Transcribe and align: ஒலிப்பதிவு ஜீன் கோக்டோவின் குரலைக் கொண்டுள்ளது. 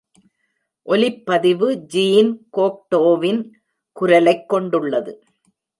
ஒலிப்பதிவு 0.83 1.75
ஜீன் 1.75 2.47
கோக்டோவின் 2.57 3.53
குரலைக் 3.91 4.49
கொண்டுள்ளது. 4.49 5.25